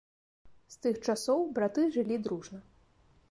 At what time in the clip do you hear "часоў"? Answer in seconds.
1.11-1.43